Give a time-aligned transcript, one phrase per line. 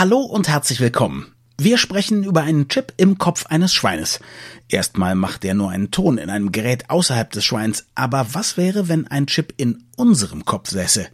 [0.00, 1.26] Hallo und herzlich willkommen.
[1.58, 4.18] Wir sprechen über einen Chip im Kopf eines Schweines.
[4.70, 8.88] Erstmal macht der nur einen Ton in einem Gerät außerhalb des Schweins, aber was wäre,
[8.88, 11.06] wenn ein Chip in unserem Kopf säße?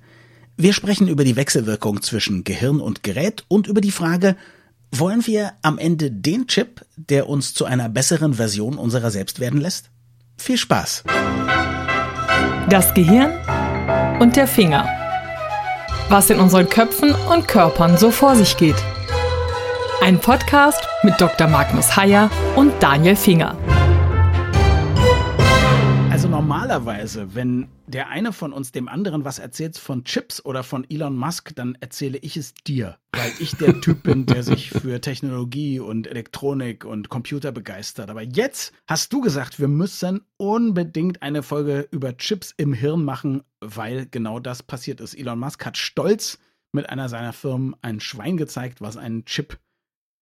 [0.57, 4.37] Wir sprechen über die Wechselwirkung zwischen Gehirn und Gerät und über die Frage,
[4.93, 9.61] wollen wir am Ende den Chip, der uns zu einer besseren Version unserer selbst werden
[9.61, 9.91] lässt?
[10.37, 11.03] Viel Spaß!
[12.69, 13.33] Das Gehirn
[14.21, 15.06] und der Finger.
[16.09, 18.77] Was in unseren Köpfen und Körpern so vor sich geht.
[20.01, 21.49] Ein Podcast mit Dr.
[21.49, 23.57] Magnus Heyer und Daniel Finger.
[26.09, 30.89] Also normalerweise, wenn der eine von uns dem anderen was erzählt von Chips oder von
[30.89, 35.01] Elon Musk, dann erzähle ich es dir, weil ich der Typ bin, der sich für
[35.01, 38.11] Technologie und Elektronik und Computer begeistert.
[38.11, 43.43] Aber jetzt hast du gesagt, wir müssen unbedingt eine Folge über Chips im Hirn machen,
[43.61, 45.15] weil genau das passiert ist.
[45.15, 46.39] Elon Musk hat stolz
[46.73, 49.59] mit einer seiner Firmen ein Schwein gezeigt, was einen Chip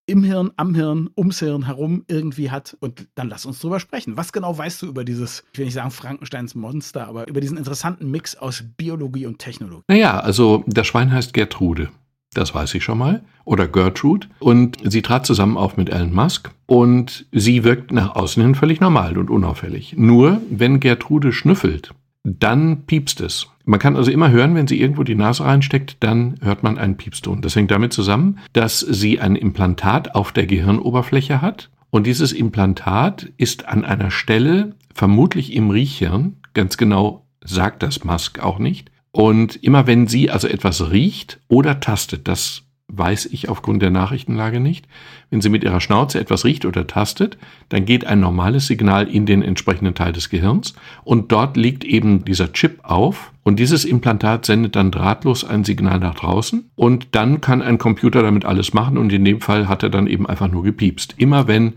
[0.06, 2.76] im Hirn, am Hirn, ums Hirn herum irgendwie hat.
[2.80, 4.16] Und dann lass uns drüber sprechen.
[4.16, 7.56] Was genau weißt du über dieses, ich will nicht sagen Frankensteins Monster, aber über diesen
[7.56, 9.84] interessanten Mix aus Biologie und Technologie?
[9.88, 11.90] Naja, also das Schwein heißt Gertrude.
[12.34, 13.22] Das weiß ich schon mal.
[13.44, 14.26] Oder Gertrude.
[14.40, 16.50] Und sie trat zusammen auf mit Elon Musk.
[16.66, 19.94] Und sie wirkt nach außen hin völlig normal und unauffällig.
[19.96, 23.46] Nur, wenn Gertrude schnüffelt, dann piepst es.
[23.66, 26.96] Man kann also immer hören, wenn sie irgendwo die Nase reinsteckt, dann hört man einen
[26.96, 27.40] Piepston.
[27.40, 31.70] Das hängt damit zusammen, dass sie ein Implantat auf der Gehirnoberfläche hat.
[31.90, 38.40] Und dieses Implantat ist an einer Stelle, vermutlich im Riechhirn, ganz genau sagt das Musk
[38.40, 38.90] auch nicht.
[39.12, 44.60] Und immer wenn sie also etwas riecht oder tastet, das weiß ich aufgrund der Nachrichtenlage
[44.60, 44.86] nicht.
[45.30, 49.24] Wenn sie mit ihrer Schnauze etwas riecht oder tastet, dann geht ein normales Signal in
[49.24, 54.46] den entsprechenden Teil des Gehirns und dort liegt eben dieser Chip auf und dieses Implantat
[54.46, 58.98] sendet dann drahtlos ein Signal nach draußen und dann kann ein Computer damit alles machen
[58.98, 61.14] und in dem Fall hat er dann eben einfach nur gepiepst.
[61.18, 61.74] Immer wenn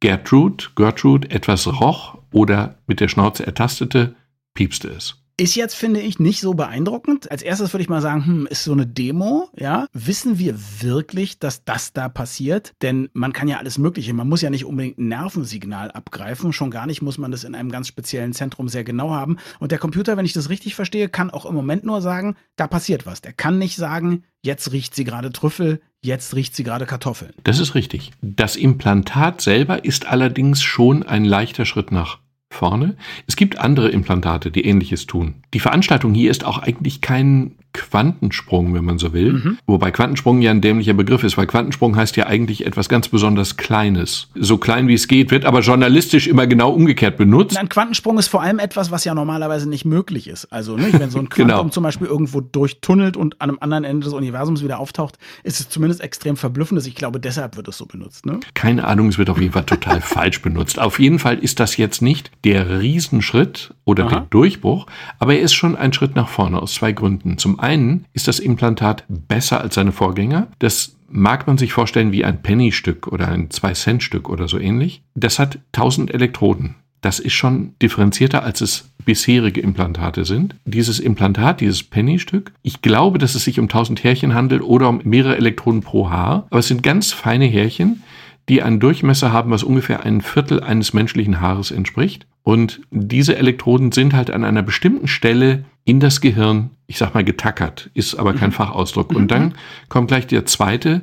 [0.00, 4.16] Gertrude, Gertrude etwas roch oder mit der Schnauze ertastete,
[4.54, 5.21] piepste es.
[5.36, 7.30] Ist jetzt, finde ich, nicht so beeindruckend.
[7.30, 9.86] Als erstes würde ich mal sagen, hm, ist so eine Demo, ja?
[9.92, 12.72] Wissen wir wirklich, dass das da passiert?
[12.82, 14.12] Denn man kann ja alles Mögliche.
[14.12, 16.52] Man muss ja nicht unbedingt ein Nervensignal abgreifen.
[16.52, 19.38] Schon gar nicht muss man das in einem ganz speziellen Zentrum sehr genau haben.
[19.58, 22.66] Und der Computer, wenn ich das richtig verstehe, kann auch im Moment nur sagen, da
[22.66, 23.22] passiert was.
[23.22, 27.32] Der kann nicht sagen, jetzt riecht sie gerade Trüffel, jetzt riecht sie gerade Kartoffeln.
[27.44, 28.12] Das ist richtig.
[28.20, 32.21] Das Implantat selber ist allerdings schon ein leichter Schritt nach
[32.52, 32.96] vorne.
[33.26, 35.34] Es gibt andere Implantate, die ähnliches tun.
[35.54, 39.32] Die Veranstaltung hier ist auch eigentlich kein Quantensprung, wenn man so will.
[39.34, 39.58] Mhm.
[39.66, 43.56] Wobei Quantensprung ja ein dämlicher Begriff ist, weil Quantensprung heißt ja eigentlich etwas ganz besonders
[43.56, 44.28] Kleines.
[44.34, 47.56] So klein wie es geht, wird aber journalistisch immer genau umgekehrt benutzt.
[47.56, 50.52] Ein Quantensprung ist vor allem etwas, was ja normalerweise nicht möglich ist.
[50.52, 51.68] Also, ne, wenn so ein Quantum genau.
[51.68, 55.68] zum Beispiel irgendwo durchtunnelt und an einem anderen Ende des Universums wieder auftaucht, ist es
[55.68, 56.86] zumindest extrem verblüffend.
[56.86, 58.26] Ich glaube, deshalb wird es so benutzt.
[58.26, 58.40] Ne?
[58.54, 60.78] Keine Ahnung, es wird auf jeden Fall total falsch benutzt.
[60.78, 64.10] Auf jeden Fall ist das jetzt nicht der Riesenschritt oder Aha.
[64.10, 64.86] der Durchbruch,
[65.18, 67.38] aber er ist schon ein Schritt nach vorne aus zwei Gründen.
[67.38, 70.48] Zum einen ist das Implantat besser als seine Vorgänger.
[70.58, 75.02] Das mag man sich vorstellen wie ein Penny-Stück oder ein 2-Cent-Stück oder so ähnlich.
[75.14, 76.76] Das hat 1000 Elektroden.
[77.02, 80.54] Das ist schon differenzierter, als es bisherige Implantate sind.
[80.64, 85.00] Dieses Implantat, dieses Penny-Stück, ich glaube, dass es sich um 1000 Härchen handelt oder um
[85.02, 88.04] mehrere Elektroden pro Haar, aber es sind ganz feine Härchen,
[88.48, 92.26] die einen Durchmesser haben, was ungefähr ein Viertel eines menschlichen Haares entspricht.
[92.42, 97.24] Und diese Elektroden sind halt an einer bestimmten Stelle in das Gehirn, ich sag mal,
[97.24, 98.54] getackert, ist aber kein mhm.
[98.54, 99.14] Fachausdruck.
[99.14, 99.54] Und dann
[99.88, 101.02] kommt gleich der zweite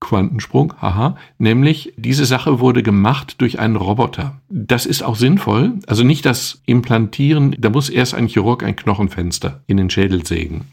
[0.00, 4.40] Quantensprung, haha, nämlich diese Sache wurde gemacht durch einen Roboter.
[4.48, 9.62] Das ist auch sinnvoll, also nicht das Implantieren, da muss erst ein Chirurg ein Knochenfenster
[9.66, 10.66] in den Schädel sägen.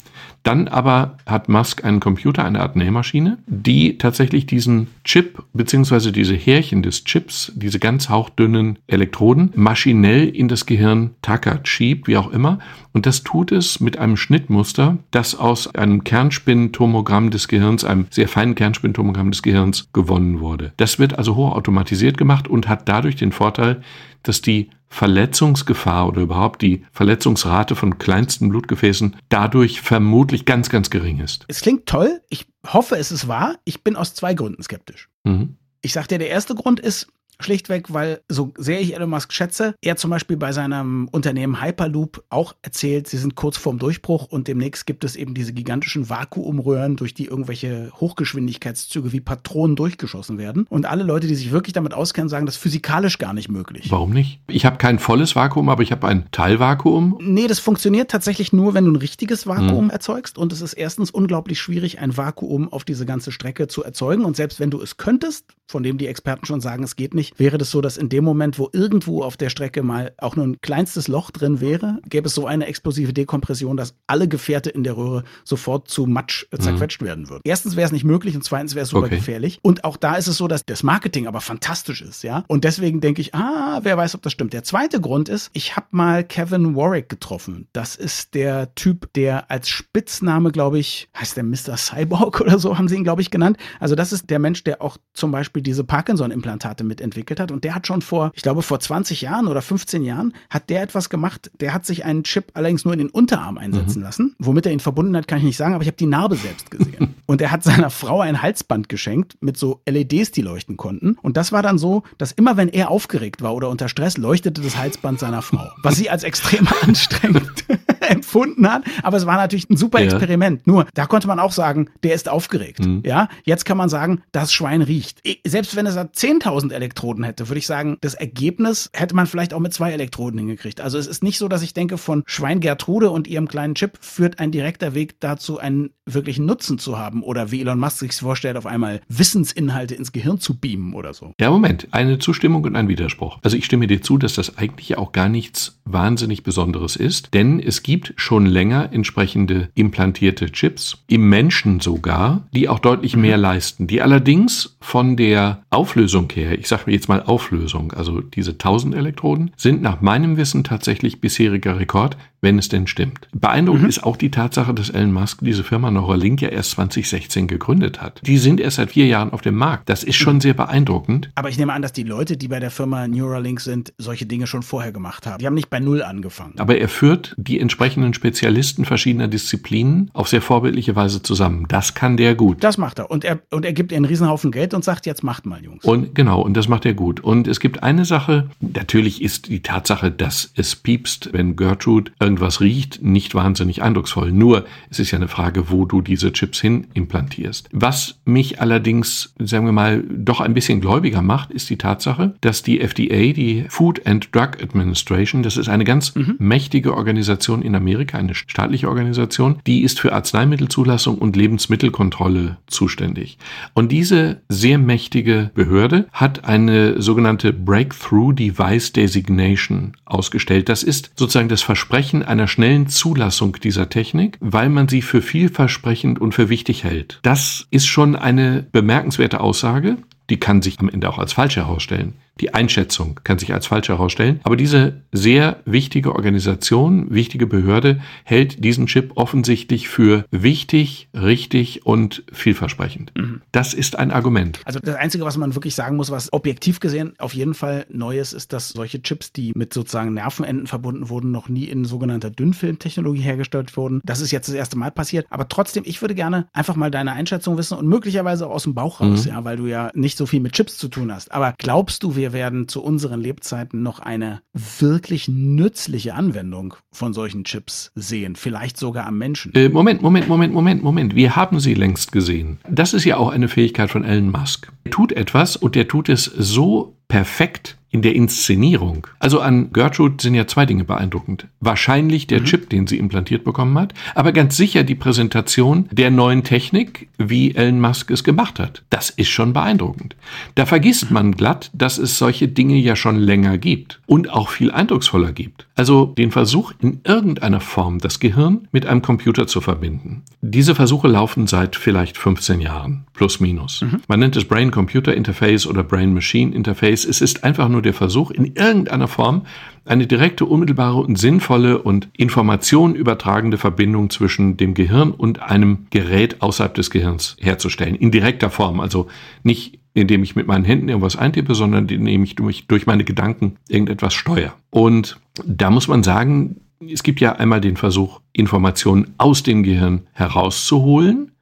[0.44, 6.12] Dann aber hat Musk einen Computer, eine Art Nähmaschine, die tatsächlich diesen Chip bzw.
[6.12, 12.18] diese Härchen des Chips, diese ganz hauchdünnen Elektroden, maschinell in das Gehirn tackert, schiebt, wie
[12.18, 12.60] auch immer.
[12.94, 18.28] Und das tut es mit einem Schnittmuster, das aus einem Kernspintomogramm des Gehirns, einem sehr
[18.28, 20.74] feinen Kernspintomogramm des Gehirns gewonnen wurde.
[20.78, 23.82] Das wird also hochautomatisiert gemacht und hat dadurch den Vorteil,
[24.22, 31.20] dass die Verletzungsgefahr oder überhaupt die Verletzungsrate von kleinsten Blutgefäßen dadurch vermutlich ganz, ganz gering
[31.20, 31.46] ist.
[31.48, 32.22] Es klingt toll.
[32.30, 33.56] Ich hoffe, es ist wahr.
[33.66, 35.10] Ich bin aus zwei Gründen skeptisch.
[35.24, 35.58] Mhm.
[35.82, 37.08] Ich sagte, der erste Grund ist,
[37.44, 42.24] Schlichtweg, weil so sehr ich Elon Musk schätze, er zum Beispiel bei seinem Unternehmen Hyperloop
[42.30, 46.96] auch erzählt, sie sind kurz vorm Durchbruch und demnächst gibt es eben diese gigantischen Vakuumröhren,
[46.96, 50.66] durch die irgendwelche Hochgeschwindigkeitszüge wie Patronen durchgeschossen werden.
[50.70, 53.92] Und alle Leute, die sich wirklich damit auskennen, sagen, das ist physikalisch gar nicht möglich.
[53.92, 54.40] Warum nicht?
[54.48, 57.18] Ich habe kein volles Vakuum, aber ich habe ein Teilvakuum.
[57.22, 59.90] Nee, das funktioniert tatsächlich nur, wenn du ein richtiges Vakuum hm.
[59.90, 60.38] erzeugst.
[60.38, 64.26] Und es ist erstens unglaublich schwierig, ein Vakuum auf diese ganze Strecke zu erzeugen.
[64.26, 67.33] Und selbst wenn du es könntest, von dem die Experten schon sagen, es geht nicht,
[67.38, 70.46] wäre das so, dass in dem Moment, wo irgendwo auf der Strecke mal auch nur
[70.46, 74.84] ein kleinstes Loch drin wäre, gäbe es so eine explosive Dekompression, dass alle Gefährte in
[74.84, 77.06] der Röhre sofort zu Matsch äh, zerquetscht mhm.
[77.06, 77.42] werden würden.
[77.46, 79.18] Erstens wäre es nicht möglich und zweitens wäre es super okay.
[79.18, 79.60] gefährlich.
[79.62, 82.44] Und auch da ist es so, dass das Marketing aber fantastisch ist, ja.
[82.48, 84.54] Und deswegen denke ich, ah, wer weiß, ob das stimmt.
[84.54, 87.68] Der zweite Grund ist, ich habe mal Kevin Warwick getroffen.
[87.74, 91.78] Das ist der Typ, der als Spitzname, glaube ich, heißt der Mr.
[91.78, 93.58] Cyborg oder so, haben sie ihn, glaube ich, genannt.
[93.80, 97.52] Also das ist der Mensch, der auch zum Beispiel diese Parkinson-Implantate mitentwickelt hat.
[97.52, 100.82] Und der hat schon vor, ich glaube, vor 20 Jahren oder 15 Jahren, hat der
[100.82, 101.52] etwas gemacht.
[101.60, 104.06] Der hat sich einen Chip allerdings nur in den Unterarm einsetzen mhm.
[104.06, 104.36] lassen.
[104.40, 106.72] Womit er ihn verbunden hat, kann ich nicht sagen, aber ich habe die Narbe selbst
[106.72, 107.16] gesehen.
[107.26, 111.18] und er hat seiner Frau ein Halsband geschenkt mit so LEDs, die leuchten konnten.
[111.22, 114.62] Und das war dann so, dass immer wenn er aufgeregt war oder unter Stress, leuchtete
[114.62, 115.68] das Halsband seiner Frau.
[115.84, 117.66] Was sie als extrem anstrengend
[118.02, 118.84] empfunden hat.
[119.02, 120.06] Aber es war natürlich ein super ja.
[120.06, 120.66] Experiment.
[120.68, 122.86] Nur, da konnte man auch sagen, der ist aufgeregt.
[122.86, 123.04] Mhm.
[123.06, 125.22] Ja, jetzt kann man sagen, das Schwein riecht.
[125.46, 126.72] Selbst wenn es 10.000
[127.04, 130.80] Elektroden hätte, würde ich sagen, das Ergebnis hätte man vielleicht auch mit zwei Elektroden hingekriegt.
[130.80, 133.98] Also es ist nicht so, dass ich denke, von Schwein Gertrude und ihrem kleinen Chip
[134.00, 138.14] führt ein direkter Weg dazu, einen wirklichen Nutzen zu haben oder wie Elon Musk sich
[138.14, 141.34] vorstellt, auf einmal Wissensinhalte ins Gehirn zu beamen oder so.
[141.40, 143.40] Ja, Moment, eine Zustimmung und ein Widerspruch.
[143.44, 147.34] Also ich stimme dir zu, dass das eigentlich ja auch gar nichts wahnsinnig Besonderes ist,
[147.34, 153.38] denn es gibt schon länger entsprechende implantierte Chips, im Menschen sogar, die auch deutlich mehr
[153.38, 153.44] mhm.
[153.44, 158.96] leisten, die allerdings von der Auflösung her, ich sage jetzt mal Auflösung, also diese 1000
[158.96, 163.28] Elektroden, sind nach meinem Wissen tatsächlich bisheriger Rekord wenn es denn stimmt.
[163.34, 163.90] Beeindruckend mhm.
[163.90, 168.22] ist auch die Tatsache, dass Elon Musk diese Firma Neuralink ja erst 2016 gegründet hat.
[168.26, 169.90] Die sind erst seit vier Jahren auf dem Markt.
[169.90, 171.32] Das ist schon sehr beeindruckend.
[171.36, 174.46] Aber ich nehme an, dass die Leute, die bei der Firma Neuralink sind, solche Dinge
[174.46, 175.40] schon vorher gemacht haben.
[175.40, 176.54] Die haben nicht bei Null angefangen.
[176.58, 181.66] Aber er führt die entsprechenden Spezialisten verschiedener Disziplinen auf sehr vorbildliche Weise zusammen.
[181.70, 182.64] Das kann der gut.
[182.64, 183.10] Das macht er.
[183.10, 185.86] Und er, und er gibt ihr einen Riesenhaufen Geld und sagt, jetzt macht mal, Jungs.
[185.86, 187.22] Und genau, und das macht er gut.
[187.22, 192.62] Und es gibt eine Sache, natürlich ist die Tatsache, dass es piepst, wenn Gertrude irgendwas
[192.62, 194.32] riecht, nicht wahnsinnig eindrucksvoll.
[194.32, 197.70] Nur es ist ja eine Frage, wo du diese Chips hin implantierst.
[197.72, 202.64] Was mich allerdings, sagen wir mal, doch ein bisschen gläubiger macht, ist die Tatsache, dass
[202.64, 206.36] die FDA, die Food and Drug Administration, das ist eine ganz mhm.
[206.40, 213.38] mächtige Organisation in Amerika, eine staatliche Organisation, die ist für Arzneimittelzulassung und Lebensmittelkontrolle zuständig.
[213.76, 220.70] Und diese sehr mächtige Behörde hat eine sogenannte Breakthrough Device Designation ausgestellt.
[220.70, 226.20] Das ist sozusagen das Versprechen einer schnellen Zulassung dieser Technik, weil man sie für vielversprechend
[226.20, 227.20] und für wichtig hält.
[227.24, 229.98] Das ist schon eine bemerkenswerte Aussage.
[230.30, 232.14] Die kann sich am Ende auch als falsch herausstellen.
[232.40, 234.40] Die Einschätzung kann sich als falsch herausstellen.
[234.44, 242.24] Aber diese sehr wichtige Organisation, wichtige Behörde hält diesen Chip offensichtlich für wichtig, richtig und
[242.32, 243.12] vielversprechend.
[243.16, 243.42] Mhm.
[243.52, 244.60] Das ist ein Argument.
[244.66, 248.20] Also das Einzige, was man wirklich sagen muss, was objektiv gesehen auf jeden Fall neu
[248.20, 252.32] ist, ist, dass solche Chips, die mit sozusagen Nervenenden verbunden wurden, noch nie in sogenannter
[252.32, 254.02] Dünnfilmtechnologie hergestellt wurden.
[254.04, 255.28] Das ist jetzt das erste Mal passiert.
[255.30, 258.74] Aber trotzdem, ich würde gerne einfach mal deine Einschätzung wissen und möglicherweise auch aus dem
[258.74, 259.32] Bauch raus, mhm.
[259.32, 261.32] ja, weil du ja nicht so viel mit Chips zu tun hast.
[261.32, 267.12] Aber glaubst du, wir wir werden zu unseren Lebzeiten noch eine wirklich nützliche Anwendung von
[267.12, 269.54] solchen Chips sehen, vielleicht sogar am Menschen.
[269.56, 271.16] Äh, Moment, Moment, Moment, Moment, Moment.
[271.16, 272.60] Wir haben sie längst gesehen.
[272.70, 274.72] Das ist ja auch eine Fähigkeit von Elon Musk.
[274.86, 279.06] Er tut etwas und er tut es so perfekt, in der Inszenierung.
[279.20, 281.48] Also an Gertrude sind ja zwei Dinge beeindruckend.
[281.60, 282.46] Wahrscheinlich der mhm.
[282.46, 287.54] Chip, den sie implantiert bekommen hat, aber ganz sicher die Präsentation der neuen Technik, wie
[287.54, 288.82] Elon Musk es gemacht hat.
[288.90, 290.16] Das ist schon beeindruckend.
[290.56, 291.14] Da vergisst mhm.
[291.14, 295.68] man glatt, dass es solche Dinge ja schon länger gibt und auch viel eindrucksvoller gibt.
[295.76, 300.24] Also den Versuch, in irgendeiner Form das Gehirn mit einem Computer zu verbinden.
[300.42, 303.82] Diese Versuche laufen seit vielleicht 15 Jahren, plus minus.
[303.82, 304.02] Mhm.
[304.08, 307.06] Man nennt es Brain-Computer Interface oder Brain-Machine Interface.
[307.06, 309.46] Es ist einfach nur der Versuch, in irgendeiner Form
[309.86, 316.42] eine direkte, unmittelbare und sinnvolle und Informationen übertragende Verbindung zwischen dem Gehirn und einem Gerät
[316.42, 317.96] außerhalb des Gehirns herzustellen.
[317.96, 319.08] In direkter Form, also
[319.44, 324.14] nicht indem ich mit meinen Händen irgendwas eintippe, sondern indem ich durch meine Gedanken irgendetwas
[324.14, 324.54] steuere.
[324.72, 326.62] Und da muss man sagen,
[326.92, 331.33] es gibt ja einmal den Versuch, Informationen aus dem Gehirn herauszuholen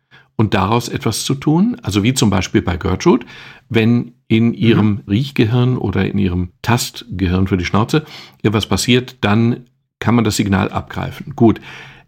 [0.41, 1.77] und daraus etwas zu tun.
[1.83, 3.27] Also wie zum Beispiel bei Gertrude,
[3.69, 5.01] wenn in ihrem mhm.
[5.07, 8.05] Riechgehirn oder in ihrem Tastgehirn für die Schnauze
[8.41, 9.67] etwas passiert, dann
[9.99, 11.33] kann man das Signal abgreifen.
[11.35, 11.61] Gut.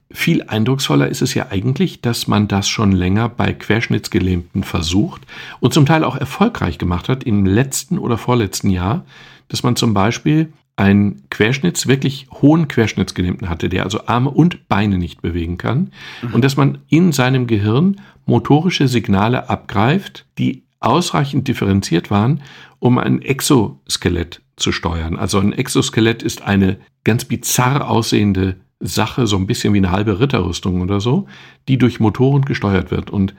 [0.09, 5.21] Viel eindrucksvoller ist es ja eigentlich, dass man das schon länger bei Querschnittsgelähmten versucht
[5.59, 9.05] und zum Teil auch erfolgreich gemacht hat im letzten oder vorletzten Jahr,
[9.47, 14.97] dass man zum Beispiel einen Querschnitts, wirklich hohen Querschnittsgelähmten hatte, der also Arme und Beine
[14.97, 16.33] nicht bewegen kann mhm.
[16.33, 22.41] und dass man in seinem Gehirn motorische Signale abgreift, die ausreichend differenziert waren,
[22.79, 25.17] um ein Exoskelett zu steuern.
[25.17, 30.19] Also ein Exoskelett ist eine ganz bizarr aussehende Sache, so ein bisschen wie eine halbe
[30.19, 31.27] Ritterrüstung oder so,
[31.67, 33.09] die durch Motoren gesteuert wird.
[33.09, 33.33] Und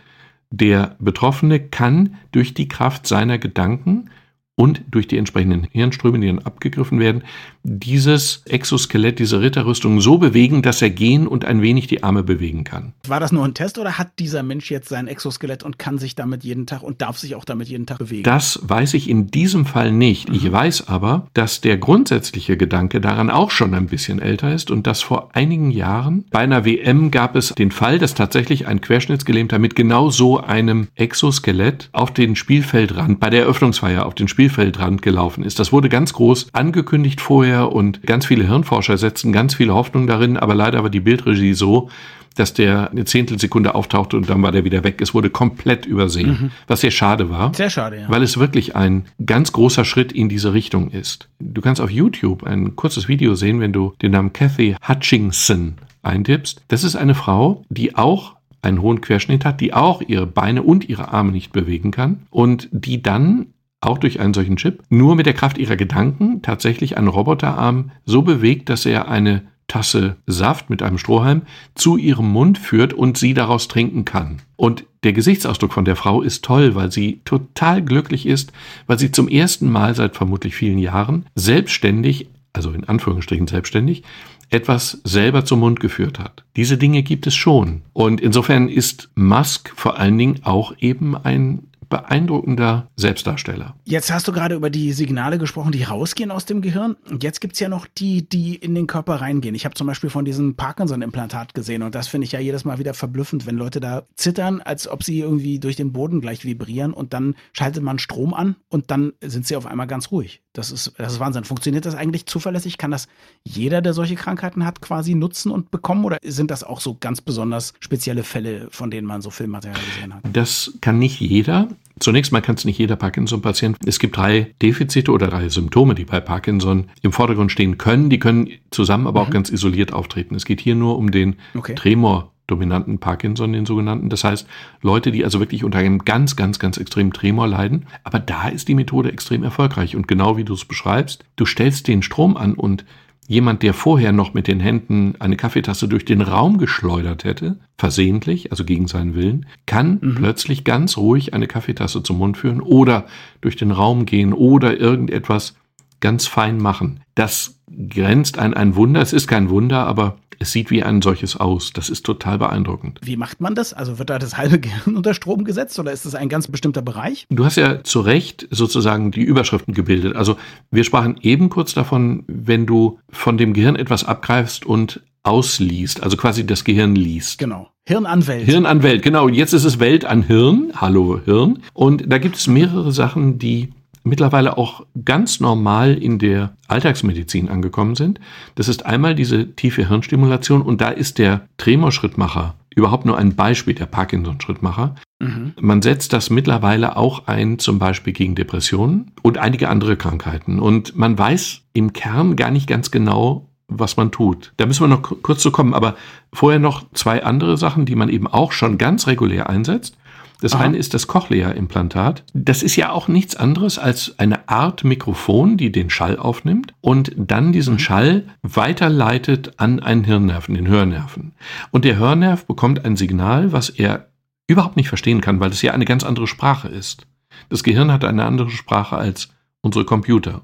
[0.50, 4.11] der Betroffene kann durch die Kraft seiner Gedanken
[4.56, 7.25] und durch die entsprechenden Hirnströme, die dann abgegriffen werden,
[7.64, 12.62] dieses Exoskelett, diese Ritterrüstung so bewegen, dass er gehen und ein wenig die Arme bewegen
[12.62, 12.92] kann.
[13.09, 16.14] War das nur ein Test oder hat dieser Mensch jetzt sein Exoskelett und kann sich
[16.14, 18.23] damit jeden Tag und darf sich auch damit jeden Tag bewegen?
[18.23, 20.28] Das weiß ich in diesem Fall nicht.
[20.28, 20.35] Mhm.
[20.35, 24.87] Ich weiß aber, dass der grundsätzliche Gedanke daran auch schon ein bisschen älter ist und
[24.87, 29.59] dass vor einigen Jahren bei einer WM gab es den Fall, dass tatsächlich ein Querschnittsgelähmter
[29.59, 35.44] mit genau so einem Exoskelett auf den Spielfeldrand, bei der Eröffnungsfeier auf den Spielfeldrand gelaufen
[35.44, 35.59] ist.
[35.59, 40.06] Das wurde ganz groß angekündigt vorher vorher und ganz viele Hirnforscher setzen ganz viele Hoffnung
[40.06, 41.88] darin, aber leider war die Bildregie so,
[42.37, 45.00] dass der eine Zehntelsekunde auftauchte und dann war der wieder weg.
[45.00, 46.50] Es wurde komplett übersehen, mhm.
[46.66, 47.54] was sehr schade war.
[47.54, 48.08] Sehr schade, ja.
[48.08, 51.28] Weil es wirklich ein ganz großer Schritt in diese Richtung ist.
[51.38, 56.62] Du kannst auf YouTube ein kurzes Video sehen, wenn du den Namen Kathy Hutchinson eintippst.
[56.66, 60.88] Das ist eine Frau, die auch einen hohen Querschnitt hat, die auch ihre Beine und
[60.88, 63.46] ihre Arme nicht bewegen kann und die dann
[63.85, 68.23] auch durch einen solchen Chip, nur mit der Kraft ihrer Gedanken tatsächlich einen Roboterarm so
[68.23, 71.43] bewegt, dass er eine Tasse Saft mit einem Strohhalm
[71.75, 74.43] zu ihrem Mund führt und sie daraus trinken kann.
[74.57, 78.53] Und der Gesichtsausdruck von der Frau ist toll, weil sie total glücklich ist,
[78.87, 84.03] weil sie zum ersten Mal seit vermutlich vielen Jahren selbstständig, also in Anführungsstrichen selbstständig,
[84.50, 86.45] etwas selber zum Mund geführt hat.
[86.57, 87.83] Diese Dinge gibt es schon.
[87.93, 93.76] Und insofern ist Musk vor allen Dingen auch eben ein beeindruckender Selbstdarsteller.
[93.85, 96.97] Jetzt hast du gerade über die Signale gesprochen, die rausgehen aus dem Gehirn.
[97.11, 99.55] Und jetzt gibt es ja noch die, die in den Körper reingehen.
[99.55, 102.79] Ich habe zum Beispiel von diesem Parkinson-Implantat gesehen und das finde ich ja jedes Mal
[102.79, 106.93] wieder verblüffend, wenn Leute da zittern, als ob sie irgendwie durch den Boden gleich vibrieren
[106.93, 110.43] und dann schaltet man Strom an und dann sind sie auf einmal ganz ruhig.
[110.54, 111.42] Das ist, das ist Wahnsinn.
[111.42, 112.78] Funktioniert das eigentlich zuverlässig?
[112.78, 113.08] Kann das
[113.42, 116.04] jeder, der solche Krankheiten hat, quasi nutzen und bekommen?
[116.04, 120.14] Oder sind das auch so ganz besonders spezielle Fälle, von denen man so Filmmaterial gesehen
[120.14, 120.23] hat?
[120.32, 121.68] Das kann nicht jeder.
[121.99, 123.78] Zunächst mal kann es nicht jeder Parkinson-Patient.
[123.84, 128.08] Es gibt drei Defizite oder drei Symptome, die bei Parkinson im Vordergrund stehen können.
[128.08, 129.26] Die können zusammen, aber mhm.
[129.26, 130.37] auch ganz isoliert auftreten.
[130.37, 131.75] Es geht hier nur um den okay.
[131.75, 134.08] Tremor dominanten Parkinson, den sogenannten.
[134.10, 134.46] Das heißt,
[134.82, 137.86] Leute, die also wirklich unter einem ganz, ganz, ganz extremen Tremor leiden.
[138.02, 139.96] Aber da ist die Methode extrem erfolgreich.
[139.96, 142.84] Und genau wie du es beschreibst, du stellst den Strom an und
[143.26, 148.50] jemand, der vorher noch mit den Händen eine Kaffeetasse durch den Raum geschleudert hätte, versehentlich,
[148.50, 150.14] also gegen seinen Willen, kann mhm.
[150.16, 153.06] plötzlich ganz ruhig eine Kaffeetasse zum Mund führen oder
[153.40, 155.56] durch den Raum gehen oder irgendetwas
[156.00, 157.00] ganz fein machen.
[157.14, 157.58] Das
[157.88, 159.00] grenzt an ein Wunder.
[159.00, 161.73] Es ist kein Wunder, aber es sieht wie ein solches aus.
[161.73, 163.00] Das ist total beeindruckend.
[163.03, 163.73] Wie macht man das?
[163.73, 166.83] Also wird da das halbe Gehirn unter Strom gesetzt oder ist das ein ganz bestimmter
[166.83, 167.26] Bereich?
[167.31, 170.17] Du hast ja zu Recht sozusagen die Überschriften gebildet.
[170.17, 170.37] Also
[170.71, 176.17] wir sprachen eben kurz davon, wenn du von dem Gehirn etwas abgreifst und ausliest, also
[176.17, 177.38] quasi das Gehirn liest.
[177.38, 177.71] Genau.
[177.87, 178.47] Hirn an Welt.
[178.47, 179.29] Hirn an Welt, genau.
[179.29, 180.73] Jetzt ist es Welt an Hirn.
[180.76, 181.62] Hallo Hirn.
[181.73, 183.71] Und da gibt es mehrere Sachen, die
[184.04, 188.20] mittlerweile auch ganz normal in der Alltagsmedizin angekommen sind.
[188.54, 193.75] Das ist einmal diese tiefe Hirnstimulation und da ist der Tremorschrittmacher überhaupt nur ein Beispiel
[193.75, 194.96] der Parkinson-Schrittmacher.
[195.20, 195.54] Mhm.
[195.61, 200.58] Man setzt das mittlerweile auch ein, zum Beispiel gegen Depressionen und einige andere Krankheiten.
[200.61, 204.52] Und man weiß im Kern gar nicht ganz genau, was man tut.
[204.56, 205.96] Da müssen wir noch kurz zu kommen, aber
[206.32, 209.96] vorher noch zwei andere Sachen, die man eben auch schon ganz regulär einsetzt.
[210.41, 210.64] Das Aha.
[210.64, 212.25] eine ist das Cochlea-Implantat.
[212.35, 217.12] Das ist ja auch nichts anderes als eine Art Mikrofon, die den Schall aufnimmt und
[217.17, 217.79] dann diesen mhm.
[217.79, 221.33] Schall weiterleitet an einen Hirnnerven, den Hörnerven.
[221.71, 224.09] Und der Hörnerv bekommt ein Signal, was er
[224.47, 227.07] überhaupt nicht verstehen kann, weil es ja eine ganz andere Sprache ist.
[227.49, 229.29] Das Gehirn hat eine andere Sprache als
[229.61, 230.43] unsere Computer.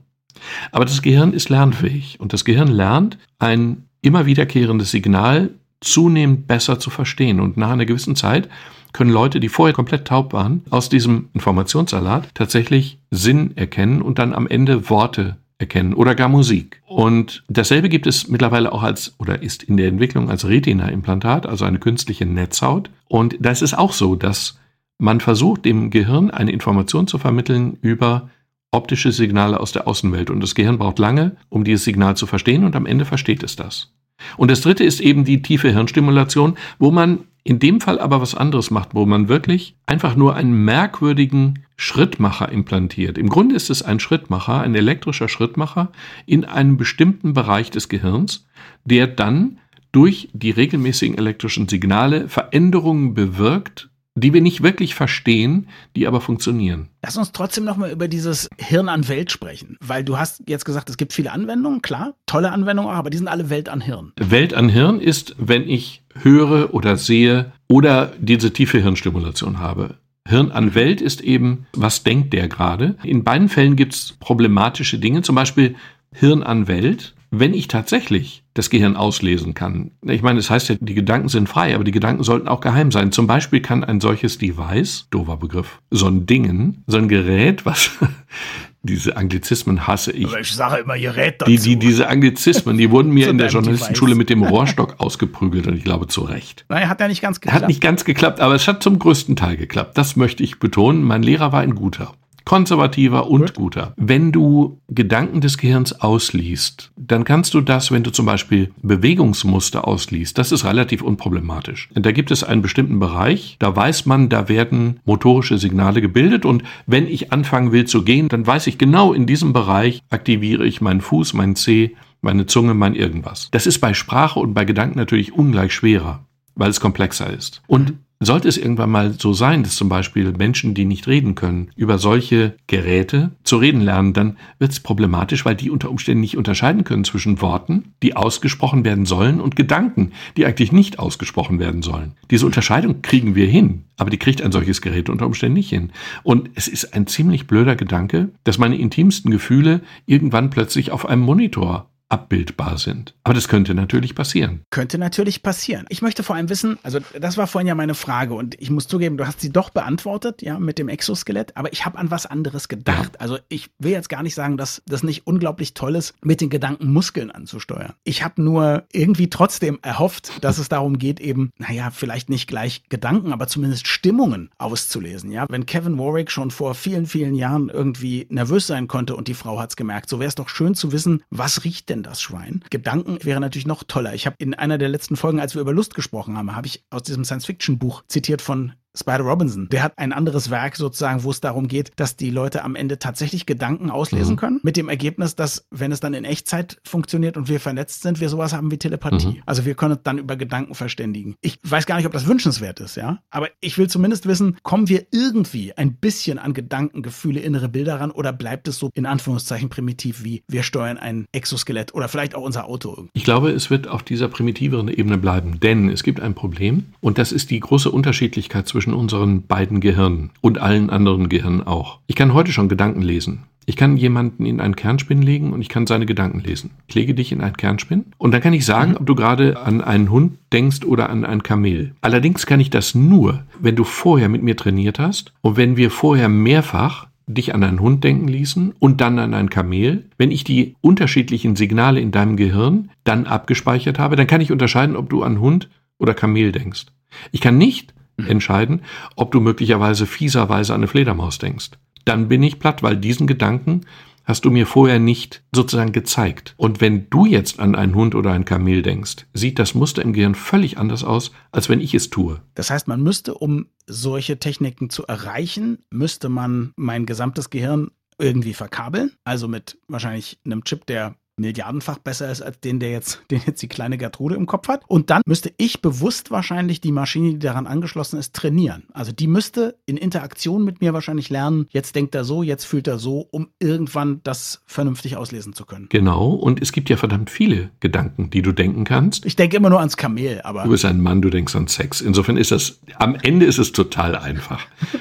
[0.73, 6.79] Aber das Gehirn ist lernfähig und das Gehirn lernt ein immer wiederkehrendes Signal zunehmend besser
[6.79, 7.41] zu verstehen.
[7.41, 8.49] Und nach einer gewissen Zeit
[8.93, 14.35] können Leute, die vorher komplett taub waren, aus diesem Informationssalat tatsächlich Sinn erkennen und dann
[14.35, 16.83] am Ende Worte erkennen oder gar Musik.
[16.87, 21.65] Und dasselbe gibt es mittlerweile auch als oder ist in der Entwicklung als Retina-Implantat, also
[21.65, 22.91] eine künstliche Netzhaut.
[23.09, 24.59] Und da ist es auch so, dass
[24.99, 28.31] man versucht, dem Gehirn eine Information zu vermitteln über
[28.71, 30.31] optische Signale aus der Außenwelt.
[30.31, 33.57] Und das Gehirn braucht lange, um dieses Signal zu verstehen und am Ende versteht es
[33.57, 33.93] das.
[34.37, 38.35] Und das dritte ist eben die tiefe Hirnstimulation, wo man in dem Fall aber was
[38.35, 43.17] anderes macht, wo man wirklich einfach nur einen merkwürdigen Schrittmacher implantiert.
[43.17, 45.91] Im Grunde ist es ein Schrittmacher, ein elektrischer Schrittmacher
[46.27, 48.47] in einem bestimmten Bereich des Gehirns,
[48.85, 49.59] der dann
[49.93, 53.89] durch die regelmäßigen elektrischen Signale Veränderungen bewirkt,
[54.21, 56.89] die wir nicht wirklich verstehen, die aber funktionieren.
[57.03, 60.91] Lass uns trotzdem nochmal über dieses Hirn an Welt sprechen, weil du hast jetzt gesagt,
[60.91, 64.13] es gibt viele Anwendungen, klar, tolle Anwendungen auch, aber die sind alle Welt an Hirn.
[64.19, 69.97] Welt an Hirn ist, wenn ich höre oder sehe oder diese tiefe Hirnstimulation habe.
[70.29, 72.97] Hirn an Welt ist eben, was denkt der gerade?
[73.03, 75.77] In beiden Fällen gibt es problematische Dinge, zum Beispiel
[76.13, 80.69] Hirn an Welt wenn ich tatsächlich das Gehirn auslesen kann, ich meine, es das heißt
[80.71, 83.13] ja, die Gedanken sind frei, aber die Gedanken sollten auch geheim sein.
[83.13, 87.91] Zum Beispiel kann ein solches Device, doofer Begriff, so ein Dingen, so ein Gerät, was
[88.83, 90.27] diese Anglizismen hasse ich.
[90.27, 91.51] Aber ich sage immer Gerät dazu.
[91.51, 95.77] Die, die, diese Anglizismen, die wurden mir in der Journalistenschule mit dem Rohrstock ausgeprügelt und
[95.77, 96.65] ich glaube zu Recht.
[96.69, 97.63] Nein, hat ja nicht ganz geklappt.
[97.63, 99.97] Hat nicht ganz geklappt, aber es hat zum größten Teil geklappt.
[99.97, 101.03] Das möchte ich betonen.
[101.05, 102.13] Mein Lehrer war ein guter
[102.45, 103.55] konservativer und Gut.
[103.55, 103.95] guter.
[103.97, 109.87] Wenn du Gedanken des Gehirns ausliest, dann kannst du das, wenn du zum Beispiel Bewegungsmuster
[109.87, 111.89] ausliest, das ist relativ unproblematisch.
[111.95, 116.63] Da gibt es einen bestimmten Bereich, da weiß man, da werden motorische Signale gebildet und
[116.87, 120.81] wenn ich anfangen will zu gehen, dann weiß ich genau, in diesem Bereich aktiviere ich
[120.81, 123.49] meinen Fuß, meinen Zeh, meine Zunge, mein irgendwas.
[123.51, 127.63] Das ist bei Sprache und bei Gedanken natürlich ungleich schwerer, weil es komplexer ist.
[127.67, 131.71] Und sollte es irgendwann mal so sein, dass zum Beispiel Menschen, die nicht reden können,
[131.75, 136.37] über solche Geräte zu reden lernen, dann wird es problematisch, weil die unter Umständen nicht
[136.37, 141.81] unterscheiden können zwischen Worten, die ausgesprochen werden sollen, und Gedanken, die eigentlich nicht ausgesprochen werden
[141.81, 142.13] sollen.
[142.31, 145.91] Diese Unterscheidung kriegen wir hin, aber die kriegt ein solches Gerät unter Umständen nicht hin.
[146.23, 151.23] Und es ist ein ziemlich blöder Gedanke, dass meine intimsten Gefühle irgendwann plötzlich auf einem
[151.23, 153.15] Monitor abbildbar sind.
[153.25, 154.63] Aber das könnte natürlich passieren.
[154.71, 155.87] Könnte natürlich passieren.
[155.89, 158.89] Ich möchte vor allem wissen, also das war vorhin ja meine Frage und ich muss
[158.89, 162.27] zugeben, du hast sie doch beantwortet, ja, mit dem Exoskelett, aber ich habe an was
[162.27, 163.13] anderes gedacht.
[163.15, 163.21] Ja.
[163.21, 166.51] Also ich will jetzt gar nicht sagen, dass das nicht unglaublich toll ist, mit den
[166.51, 167.95] Gedanken Muskeln anzusteuern.
[168.05, 172.83] Ich habe nur irgendwie trotzdem erhofft, dass es darum geht, eben, naja, vielleicht nicht gleich
[172.89, 175.31] Gedanken, aber zumindest Stimmungen auszulesen.
[175.31, 179.35] Ja, wenn Kevin Warwick schon vor vielen, vielen Jahren irgendwie nervös sein konnte und die
[179.35, 182.11] Frau hat es gemerkt, so wäre es doch schön zu wissen, was riecht denn denn
[182.11, 182.63] das Schwein?
[182.71, 184.15] Gedanken wäre natürlich noch toller.
[184.15, 186.85] Ich habe in einer der letzten Folgen, als wir über Lust gesprochen haben, habe ich
[186.91, 191.41] aus diesem Science-Fiction-Buch zitiert von Spider Robinson, der hat ein anderes Werk sozusagen, wo es
[191.41, 194.39] darum geht, dass die Leute am Ende tatsächlich Gedanken auslesen mhm.
[194.39, 198.21] können, mit dem Ergebnis, dass, wenn es dann in Echtzeit funktioniert und wir vernetzt sind,
[198.21, 199.29] wir sowas haben wie Telepathie.
[199.29, 199.43] Mhm.
[199.47, 201.37] Also wir können uns dann über Gedanken verständigen.
[201.41, 204.89] Ich weiß gar nicht, ob das wünschenswert ist, ja, aber ich will zumindest wissen, kommen
[204.89, 209.07] wir irgendwie ein bisschen an Gedanken, Gefühle, innere Bilder ran oder bleibt es so in
[209.07, 212.91] Anführungszeichen primitiv wie wir steuern ein Exoskelett oder vielleicht auch unser Auto?
[212.91, 213.13] Irgendwie?
[213.15, 217.19] Ich glaube, es wird auf dieser primitiveren Ebene bleiben, denn es gibt ein Problem und
[217.19, 221.99] das ist die große Unterschiedlichkeit zwischen zwischen unseren beiden Gehirnen und allen anderen Gehirnen auch.
[222.07, 223.43] Ich kann heute schon Gedanken lesen.
[223.67, 226.71] Ich kann jemanden in einen Kernspinn legen und ich kann seine Gedanken lesen.
[226.87, 228.97] Ich lege dich in einen Kernspinn und dann kann ich sagen, mhm.
[228.97, 231.93] ob du gerade an einen Hund denkst oder an ein Kamel.
[232.01, 235.91] Allerdings kann ich das nur, wenn du vorher mit mir trainiert hast und wenn wir
[235.91, 240.07] vorher mehrfach dich an einen Hund denken ließen und dann an ein Kamel.
[240.17, 244.97] Wenn ich die unterschiedlichen Signale in deinem Gehirn dann abgespeichert habe, dann kann ich unterscheiden,
[244.97, 246.87] ob du an Hund oder Kamel denkst.
[247.31, 247.93] Ich kann nicht
[248.29, 248.83] entscheiden,
[249.17, 251.71] ob du möglicherweise fieserweise an eine Fledermaus denkst.
[252.05, 253.83] Dann bin ich platt, weil diesen Gedanken
[254.25, 256.55] hast du mir vorher nicht sozusagen gezeigt.
[256.57, 260.13] Und wenn du jetzt an einen Hund oder ein Kamel denkst, sieht das Muster im
[260.13, 262.41] Gehirn völlig anders aus, als wenn ich es tue.
[262.55, 268.55] Das heißt, man müsste, um solche Techniken zu erreichen, müsste man mein gesamtes Gehirn irgendwie
[268.55, 273.41] verkabeln, also mit wahrscheinlich einem Chip, der milliardenfach besser ist als den, der jetzt, den
[273.47, 274.83] jetzt die kleine Gertrude im Kopf hat.
[274.87, 278.85] Und dann müsste ich bewusst wahrscheinlich die Maschine, die daran angeschlossen ist, trainieren.
[278.93, 282.87] Also die müsste in Interaktion mit mir wahrscheinlich lernen, jetzt denkt er so, jetzt fühlt
[282.87, 285.87] er so, um irgendwann das vernünftig auslesen zu können.
[285.89, 289.27] Genau, und es gibt ja verdammt viele Gedanken, die du denken kannst.
[289.27, 290.65] Ich denke immer nur ans Kamel, aber.
[290.65, 292.01] Du bist ein Mann, du denkst an Sex.
[292.01, 294.61] Insofern ist das, am Ende ist es total einfach.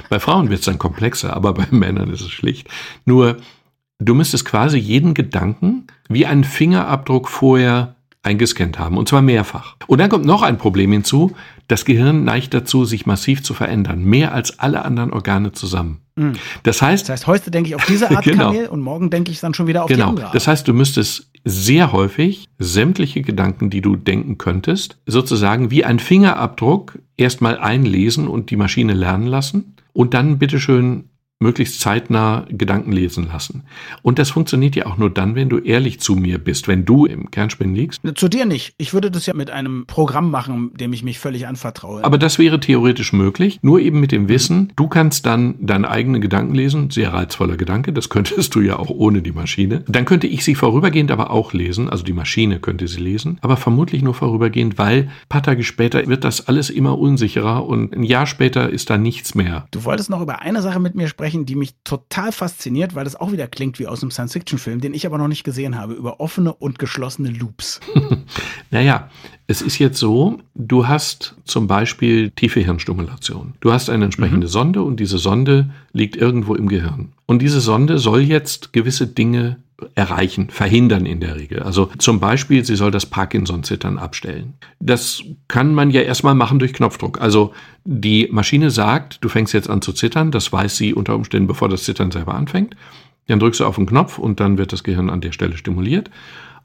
[0.10, 2.67] bei Frauen wird es dann komplexer, aber bei Männern ist es schlicht.
[3.06, 3.38] Nur,
[3.99, 9.75] Du müsstest quasi jeden Gedanken wie einen Fingerabdruck vorher eingescannt haben, und zwar mehrfach.
[9.88, 11.35] Und dann kommt noch ein Problem hinzu,
[11.67, 16.01] das Gehirn neigt dazu, sich massiv zu verändern, mehr als alle anderen Organe zusammen.
[16.15, 16.33] Mhm.
[16.63, 18.47] Das heißt, das heißt, heute denke ich auf diese Art genau.
[18.47, 20.05] Kanäle und morgen denke ich dann schon wieder auf genau.
[20.05, 20.35] die andere Art.
[20.35, 25.99] Das heißt, du müsstest sehr häufig sämtliche Gedanken, die du denken könntest, sozusagen wie ein
[25.99, 31.05] Fingerabdruck erstmal einlesen und die Maschine lernen lassen und dann bitteschön
[31.39, 33.63] möglichst zeitnah Gedanken lesen lassen.
[34.02, 37.06] Und das funktioniert ja auch nur dann, wenn du ehrlich zu mir bist, wenn du
[37.06, 38.02] im Kernspin liegst.
[38.15, 38.73] Zu dir nicht.
[38.78, 42.04] Ich würde das ja mit einem Programm machen, dem ich mich völlig anvertraue.
[42.04, 46.19] Aber das wäre theoretisch möglich, nur eben mit dem Wissen, du kannst dann deine eigenen
[46.19, 49.86] Gedanken lesen, sehr reizvoller Gedanke, das könntest du ja auch ohne die Maschine.
[49.88, 53.56] Dann könnte ich sie vorübergehend aber auch lesen, also die Maschine könnte sie lesen, aber
[53.56, 58.04] vermutlich nur vorübergehend, weil ein paar Tage später wird das alles immer unsicherer und ein
[58.04, 59.67] Jahr später ist da nichts mehr.
[59.71, 63.03] Du wolltest noch über eine Sache mit mir sprechen, sprechen, die mich total fasziniert, weil
[63.03, 65.93] das auch wieder klingt wie aus einem Science-Fiction-Film, den ich aber noch nicht gesehen habe,
[65.93, 67.79] über offene und geschlossene Loops.
[68.71, 69.09] naja,
[69.45, 73.53] es ist jetzt so, du hast zum Beispiel tiefe Hirnstimulation.
[73.59, 74.51] Du hast eine entsprechende mhm.
[74.51, 77.13] Sonde und diese Sonde liegt irgendwo im Gehirn.
[77.27, 79.57] Und diese Sonde soll jetzt gewisse Dinge
[79.95, 81.61] erreichen, verhindern in der Regel.
[81.63, 84.53] Also zum Beispiel, sie soll das Parkinson-Zittern abstellen.
[84.79, 87.21] Das kann man ja erstmal machen durch Knopfdruck.
[87.21, 87.53] Also
[87.85, 91.69] die Maschine sagt, du fängst jetzt an zu zittern, das weiß sie unter Umständen, bevor
[91.69, 92.75] das Zittern selber anfängt.
[93.27, 96.09] Dann drückst du auf den Knopf und dann wird das Gehirn an der Stelle stimuliert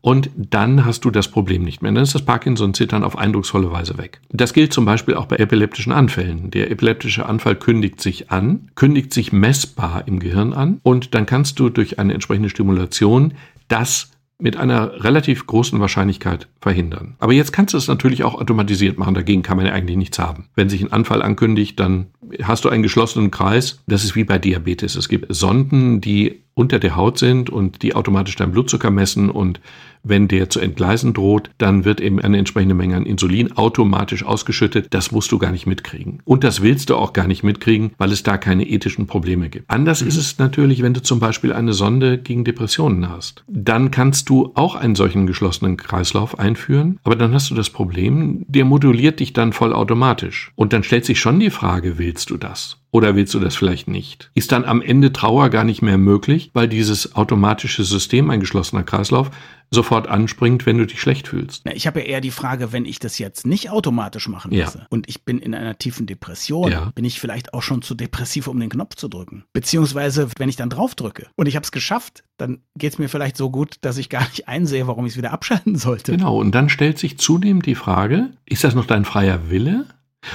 [0.05, 1.91] und dann hast du das Problem nicht mehr.
[1.91, 4.21] Dann ist das Parkinson-Zittern auf eindrucksvolle Weise weg.
[4.29, 6.51] Das gilt zum Beispiel auch bei epileptischen Anfällen.
[6.51, 11.59] Der epileptische Anfall kündigt sich an, kündigt sich messbar im Gehirn an und dann kannst
[11.59, 13.33] du durch eine entsprechende Stimulation
[13.69, 17.15] das mit einer relativ großen Wahrscheinlichkeit verhindern.
[17.19, 20.19] Aber jetzt kannst du es natürlich auch automatisiert machen, dagegen kann man ja eigentlich nichts
[20.19, 20.49] haben.
[20.55, 22.09] Wenn sich ein Anfall ankündigt, dann
[22.43, 23.81] hast du einen geschlossenen Kreis.
[23.87, 24.97] Das ist wie bei Diabetes.
[24.97, 29.61] Es gibt Sonden, die unter der Haut sind und die automatisch deinen Blutzucker messen und
[30.05, 34.89] wenn der zu entgleisen droht, dann wird eben eine entsprechende Menge an Insulin automatisch ausgeschüttet.
[34.91, 36.21] Das musst du gar nicht mitkriegen.
[36.25, 39.69] Und das willst du auch gar nicht mitkriegen, weil es da keine ethischen Probleme gibt.
[39.71, 40.09] Anders mhm.
[40.09, 43.45] ist es natürlich, wenn du zum Beispiel eine Sonde gegen Depressionen hast.
[43.49, 48.45] Dann kannst du auch einen solchen geschlossenen Kreislauf einführen, aber dann hast du das Problem,
[48.47, 50.53] der moduliert dich dann vollautomatisch.
[50.55, 52.84] Und dann stellt sich schon die Frage, willst du das?
[52.95, 54.31] Oder willst du das vielleicht nicht?
[54.35, 58.85] Ist dann am Ende Trauer gar nicht mehr möglich, weil dieses automatische System, ein geschlossener
[58.85, 59.33] Kreislauf,
[59.69, 61.65] sofort anspringt, wenn du dich schlecht fühlst.
[61.75, 64.87] Ich habe ja eher die Frage, wenn ich das jetzt nicht automatisch machen lasse ja.
[64.91, 66.93] und ich bin in einer tiefen Depression, ja.
[66.95, 69.43] bin ich vielleicht auch schon zu depressiv, um den Knopf zu drücken.
[69.53, 73.09] Beziehungsweise, wenn ich dann drauf drücke und ich habe es geschafft, dann geht es mir
[73.09, 76.13] vielleicht so gut, dass ich gar nicht einsehe, warum ich es wieder abschalten sollte.
[76.13, 79.87] Genau, und dann stellt sich zunehmend die Frage, ist das noch dein freier Wille?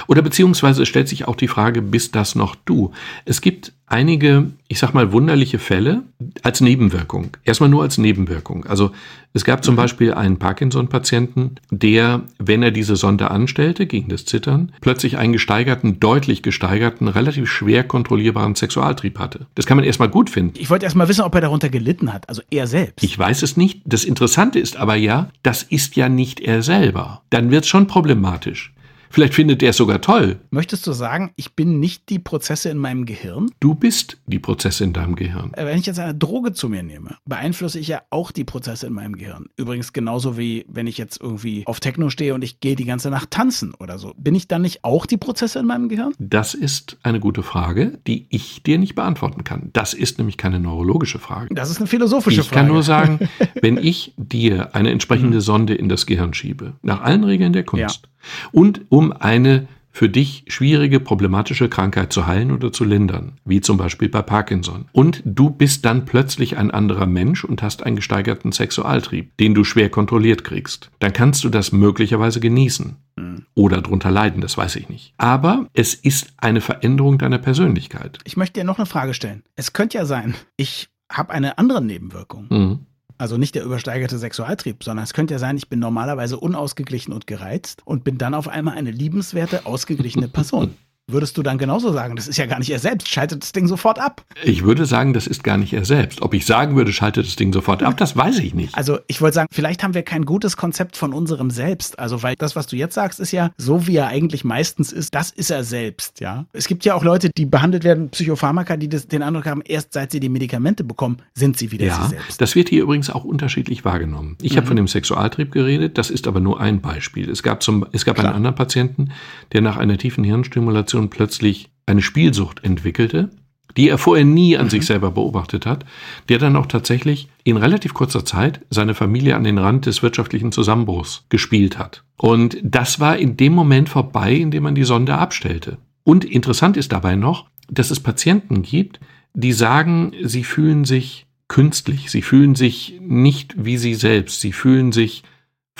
[0.06, 2.92] Oder beziehungsweise stellt sich auch die Frage, bist das noch du?
[3.24, 6.04] Es gibt einige, ich sag mal, wunderliche Fälle
[6.42, 7.36] als Nebenwirkung.
[7.44, 8.64] Erstmal nur als Nebenwirkung.
[8.66, 8.92] Also
[9.32, 9.78] es gab zum mhm.
[9.78, 15.98] Beispiel einen Parkinson-Patienten, der, wenn er diese Sonde anstellte gegen das Zittern, plötzlich einen gesteigerten,
[15.98, 19.46] deutlich gesteigerten, relativ schwer kontrollierbaren Sexualtrieb hatte.
[19.56, 20.54] Das kann man erstmal gut finden.
[20.58, 23.02] Ich wollte erstmal wissen, ob er darunter gelitten hat, also er selbst.
[23.02, 23.82] Ich weiß es nicht.
[23.84, 27.22] Das Interessante ist aber ja, das ist ja nicht er selber.
[27.30, 28.72] Dann wird es schon problematisch.
[29.12, 30.38] Vielleicht findet er es sogar toll.
[30.50, 33.50] Möchtest du sagen, ich bin nicht die Prozesse in meinem Gehirn?
[33.58, 35.52] Du bist die Prozesse in deinem Gehirn.
[35.54, 38.86] Äh, wenn ich jetzt eine Droge zu mir nehme, beeinflusse ich ja auch die Prozesse
[38.86, 39.46] in meinem Gehirn.
[39.56, 43.10] Übrigens genauso wie wenn ich jetzt irgendwie auf Techno stehe und ich gehe die ganze
[43.10, 44.14] Nacht tanzen oder so.
[44.16, 46.12] Bin ich dann nicht auch die Prozesse in meinem Gehirn?
[46.20, 49.70] Das ist eine gute Frage, die ich dir nicht beantworten kann.
[49.72, 51.52] Das ist nämlich keine neurologische Frage.
[51.52, 52.60] Das ist eine philosophische ich Frage.
[52.60, 53.28] Ich kann nur sagen,
[53.60, 55.42] wenn ich dir eine entsprechende hm.
[55.42, 58.10] Sonde in das Gehirn schiebe, nach allen Regeln der Kunst, ja
[58.52, 63.76] und um eine für dich schwierige, problematische Krankheit zu heilen oder zu lindern, wie zum
[63.76, 64.86] Beispiel bei Parkinson.
[64.92, 69.64] Und du bist dann plötzlich ein anderer Mensch und hast einen gesteigerten Sexualtrieb, den du
[69.64, 70.90] schwer kontrolliert kriegst.
[71.00, 73.46] Dann kannst du das möglicherweise genießen hm.
[73.54, 75.12] oder drunter leiden, das weiß ich nicht.
[75.18, 78.18] Aber es ist eine Veränderung deiner Persönlichkeit.
[78.24, 79.42] Ich möchte dir noch eine Frage stellen.
[79.56, 82.46] Es könnte ja sein, ich habe eine andere Nebenwirkung.
[82.48, 82.86] Mhm.
[83.20, 87.26] Also nicht der übersteigerte Sexualtrieb, sondern es könnte ja sein, ich bin normalerweise unausgeglichen und
[87.26, 90.74] gereizt und bin dann auf einmal eine liebenswerte, ausgeglichene Person.
[91.08, 93.66] Würdest du dann genauso sagen, das ist ja gar nicht er selbst, schaltet das Ding
[93.66, 94.24] sofort ab?
[94.44, 96.22] Ich würde sagen, das ist gar nicht er selbst.
[96.22, 98.76] Ob ich sagen würde, schaltet das Ding sofort ab, das weiß ich nicht.
[98.76, 101.98] Also ich wollte sagen, vielleicht haben wir kein gutes Konzept von unserem Selbst.
[101.98, 105.14] Also weil das, was du jetzt sagst, ist ja so, wie er eigentlich meistens ist,
[105.14, 106.46] das ist er selbst, ja.
[106.52, 109.92] Es gibt ja auch Leute, die behandelt werden, Psychopharmaka, die das, den Eindruck haben, erst
[109.92, 112.40] seit sie die Medikamente bekommen, sind sie wieder ja, sie selbst.
[112.40, 114.36] Das wird hier übrigens auch unterschiedlich wahrgenommen.
[114.40, 114.56] Ich mhm.
[114.58, 117.28] habe von dem Sexualtrieb geredet, das ist aber nur ein Beispiel.
[117.28, 119.10] Es gab, zum, es gab einen anderen Patienten,
[119.52, 123.30] der nach einer tiefen Hirnstimulation plötzlich eine Spielsucht entwickelte,
[123.76, 124.70] die er vorher nie an mhm.
[124.70, 125.84] sich selber beobachtet hat,
[126.28, 130.52] der dann auch tatsächlich in relativ kurzer Zeit seine Familie an den Rand des wirtschaftlichen
[130.52, 132.04] Zusammenbruchs gespielt hat.
[132.16, 135.78] Und das war in dem Moment vorbei, in dem man die Sonde abstellte.
[136.04, 139.00] Und interessant ist dabei noch, dass es Patienten gibt,
[139.32, 144.92] die sagen, sie fühlen sich künstlich, sie fühlen sich nicht wie sie selbst, sie fühlen
[144.92, 145.22] sich